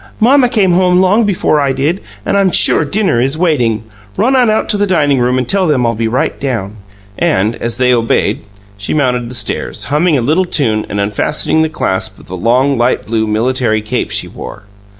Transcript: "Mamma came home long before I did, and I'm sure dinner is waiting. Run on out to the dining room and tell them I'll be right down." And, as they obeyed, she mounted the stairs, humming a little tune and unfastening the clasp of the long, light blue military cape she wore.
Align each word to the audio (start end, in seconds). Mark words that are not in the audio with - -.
"Mamma 0.19 0.49
came 0.49 0.71
home 0.71 0.99
long 0.99 1.25
before 1.25 1.59
I 1.59 1.73
did, 1.73 2.01
and 2.25 2.35
I'm 2.35 2.49
sure 2.49 2.83
dinner 2.83 3.21
is 3.21 3.37
waiting. 3.37 3.83
Run 4.17 4.35
on 4.35 4.49
out 4.49 4.67
to 4.69 4.77
the 4.77 4.87
dining 4.87 5.19
room 5.19 5.37
and 5.37 5.47
tell 5.47 5.67
them 5.67 5.85
I'll 5.85 5.93
be 5.93 6.07
right 6.07 6.39
down." 6.39 6.77
And, 7.19 7.55
as 7.57 7.77
they 7.77 7.93
obeyed, 7.93 8.41
she 8.79 8.95
mounted 8.95 9.29
the 9.29 9.35
stairs, 9.35 9.83
humming 9.93 10.17
a 10.17 10.21
little 10.21 10.45
tune 10.45 10.87
and 10.89 10.99
unfastening 10.99 11.61
the 11.61 11.69
clasp 11.69 12.17
of 12.17 12.25
the 12.25 12.35
long, 12.35 12.79
light 12.79 13.05
blue 13.05 13.27
military 13.27 13.83
cape 13.83 14.09
she 14.09 14.27
wore. 14.27 14.63